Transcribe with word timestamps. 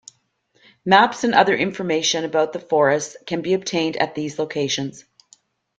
Maps 0.83 1.23
and 1.23 1.35
other 1.35 1.55
information 1.55 2.23
about 2.25 2.53
the 2.53 2.59
forests 2.59 3.15
can 3.27 3.43
be 3.43 3.53
obtained 3.53 3.97
at 3.97 4.15
these 4.15 4.39
locations. 4.39 5.05